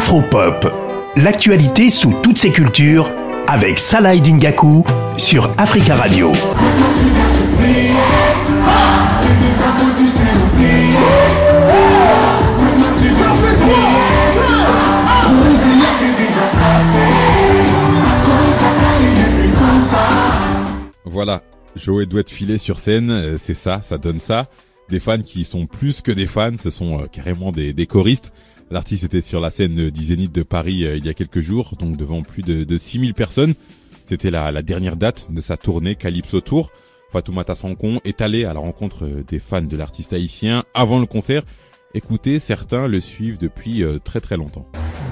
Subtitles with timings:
[0.00, 0.66] Afropop,
[1.16, 3.12] l'actualité sous toutes ses cultures
[3.46, 4.82] avec Salah Dingaku
[5.18, 6.32] sur Africa Radio.
[21.04, 21.42] Voilà,
[21.76, 24.46] Joey doit être filé sur scène, euh, c'est ça, ça donne ça.
[24.90, 28.32] Des fans qui sont plus que des fans, ce sont euh, carrément des, des choristes.
[28.72, 31.76] L'artiste était sur la scène du Zénith de Paris euh, il y a quelques jours,
[31.78, 33.54] donc devant plus de, de 6000 personnes.
[34.04, 36.72] C'était la, la dernière date de sa tournée Calypso Tour.
[37.12, 41.42] Fatoumata Sankon est allé à la rencontre des fans de l'artiste haïtien avant le concert.
[41.94, 44.68] Écoutez, certains le suivent depuis très très longtemps.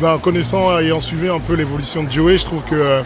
[0.00, 3.02] Ben, connaissant, ayant suivi un peu l'évolution de Joey, je trouve que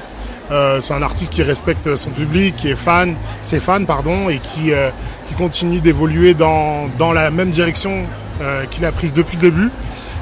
[0.50, 4.38] euh, c'est un artiste qui respecte son public, qui est fan, ses fans pardon, et
[4.38, 4.90] qui, euh,
[5.28, 8.04] qui continue d'évoluer dans, dans la même direction
[8.40, 9.70] euh, qu'il a prise depuis le début.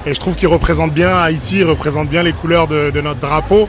[0.06, 3.20] Et je trouve qu'il représente bien Haïti, il représente bien les couleurs de, de notre
[3.20, 3.68] drapeau.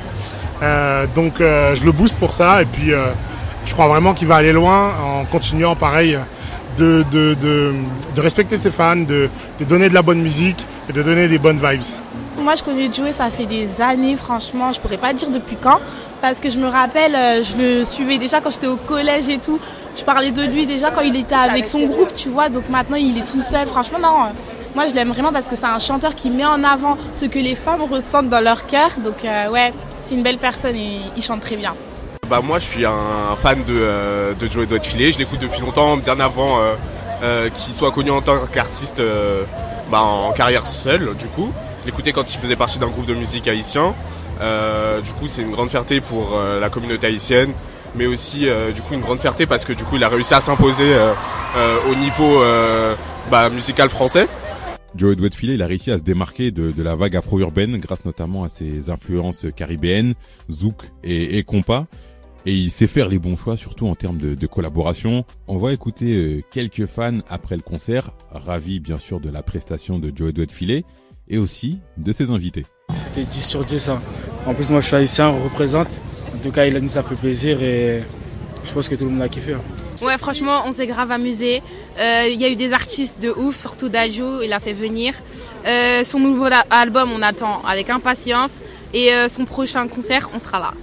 [1.15, 2.61] Donc je le booste pour ça.
[2.61, 2.91] Et puis
[3.65, 6.19] je crois vraiment qu'il va aller loin en continuant pareil
[6.77, 7.73] de, de, de,
[8.13, 9.29] de respecter ses fans, de,
[9.59, 11.83] de donner de la bonne musique et de donner des bonnes vibes.
[12.45, 15.79] Moi, je connais Joey, ça fait des années, franchement, je pourrais pas dire depuis quand,
[16.21, 19.39] parce que je me rappelle, euh, je le suivais déjà quand j'étais au collège et
[19.39, 19.59] tout.
[19.97, 22.97] Je parlais de lui déjà quand il était avec son groupe, tu vois, donc maintenant
[22.97, 23.67] il est tout seul.
[23.67, 24.31] Franchement, non.
[24.75, 27.39] Moi, je l'aime vraiment parce que c'est un chanteur qui met en avant ce que
[27.39, 28.91] les femmes ressentent dans leur cœur.
[29.03, 31.73] Donc, euh, ouais, c'est une belle personne et il chante très bien.
[32.29, 35.11] Bah moi, je suis un fan de, euh, de Joey Doit Filer.
[35.11, 36.73] Je l'écoute depuis longtemps, bien avant euh,
[37.23, 39.01] euh, qu'il soit connu en tant qu'artiste
[39.89, 41.51] bah, en carrière seule, du coup.
[41.85, 43.93] Je quand il faisait partie d'un groupe de musique haïtien.
[44.41, 47.51] Euh, du coup, c'est une grande fierté pour euh, la communauté haïtienne,
[47.95, 50.33] mais aussi euh, du coup une grande fierté parce que du coup, il a réussi
[50.33, 50.95] à s'imposer
[51.89, 52.41] au niveau
[53.31, 54.27] bah, musical français.
[54.95, 58.45] Joey Filet, il a réussi à se démarquer de, de la vague afro-urbaine grâce notamment
[58.45, 60.15] à ses influences caribéennes,
[60.49, 61.85] zouk et, et compas.
[62.45, 65.25] Et il sait faire les bons choix, surtout en termes de, de collaboration.
[65.47, 70.11] On va écouter quelques fans après le concert, ravis bien sûr de la prestation de
[70.15, 70.85] Joey Filet
[71.27, 72.65] et aussi de ses invités.
[72.93, 73.89] C'était 10 sur 10.
[73.89, 74.01] Hein.
[74.45, 75.89] En plus, moi je suis haïtien, on représente.
[76.33, 78.01] En tout cas, il a nous a fait plaisir et
[78.63, 79.53] je pense que tout le monde a kiffé.
[79.53, 79.61] Hein.
[80.01, 81.61] Ouais, franchement, on s'est grave amusé.
[81.99, 85.13] Euh, il y a eu des artistes de ouf, surtout Dajou, il a fait venir.
[85.65, 88.51] Euh, son nouveau album, on attend avec impatience.
[88.93, 90.73] Et euh, son prochain concert, on sera là.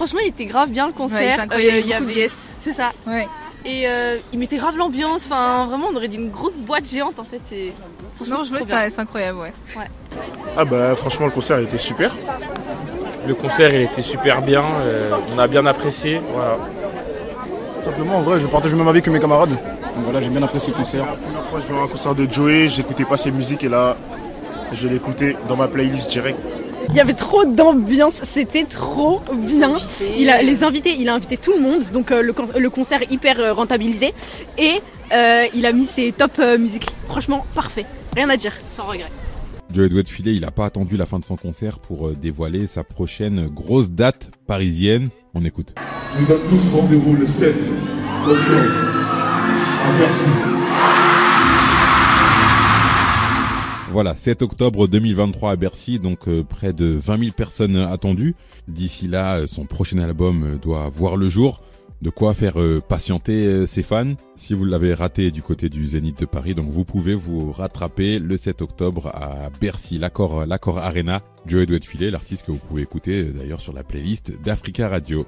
[0.00, 1.46] Franchement, il était grave bien le concert.
[1.50, 2.36] Ouais, il y avait beaucoup de guests.
[2.62, 2.90] C'est ça.
[3.06, 3.28] Ouais.
[3.66, 3.86] Et
[4.32, 5.26] il mettait grave l'ambiance.
[5.26, 7.42] Enfin, vraiment, on aurait dit une grosse boîte géante en fait.
[7.54, 7.74] Et...
[8.26, 9.52] Non, je c'est incroyable, ouais.
[9.76, 9.84] ouais.
[10.56, 12.14] Ah bah franchement le concert il était super.
[13.26, 16.56] Le concert il était super bien, euh, on a bien apprécié, voilà.
[17.82, 19.50] Simplement en vrai je partage le même avis que mes camarades.
[19.50, 21.04] Donc voilà j'ai bien apprécié le concert.
[21.04, 23.68] La première fois je vais à un concert de Joey, j'écoutais pas ses musiques et
[23.68, 23.96] là
[24.72, 26.38] je l'ai écouté dans ma playlist direct.
[26.90, 29.74] Il y avait trop d'ambiance, c'était trop bien.
[30.18, 33.00] Il a les invités, il a invité tout le monde, donc euh, le, le, concert
[33.10, 34.12] hyper euh, rentabilisé
[34.58, 34.80] et
[35.12, 36.88] euh, il a mis ses top euh, musiques.
[37.06, 37.86] Franchement parfait,
[38.16, 39.10] rien à dire, sans regret.
[39.72, 42.66] Joey Doit Filet, il n'a pas attendu la fin de son concert pour euh, dévoiler
[42.66, 45.08] sa prochaine grosse date parisienne.
[45.34, 45.74] On écoute.
[46.14, 47.54] Je vous donne tous rendez-vous le 7
[48.26, 48.40] octobre
[49.84, 50.30] à Bercy.
[53.92, 58.36] Voilà, 7 octobre 2023 à Bercy, donc euh, près de 20 000 personnes attendues.
[58.68, 61.60] D'ici là, euh, son prochain album euh, doit voir le jour.
[62.00, 62.54] De quoi faire
[62.88, 64.14] patienter ses fans.
[64.34, 68.18] Si vous l'avez raté du côté du Zénith de Paris, donc vous pouvez vous rattraper
[68.18, 71.20] le 7 octobre à Bercy, l'accord, l'accord Arena.
[71.44, 75.26] Joey doit filer, l'artiste que vous pouvez écouter d'ailleurs sur la playlist d'Africa Radio.